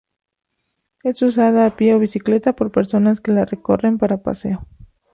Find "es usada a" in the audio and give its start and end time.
1.03-1.75